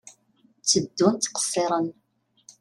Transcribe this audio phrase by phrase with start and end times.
[0.61, 1.87] Tteddun ttqesiren.